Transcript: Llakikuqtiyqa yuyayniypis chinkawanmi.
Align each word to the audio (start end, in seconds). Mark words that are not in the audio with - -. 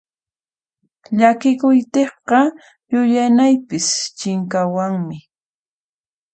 Llakikuqtiyqa 1.17 2.39
yuyayniypis 2.91 3.87
chinkawanmi. 4.17 5.17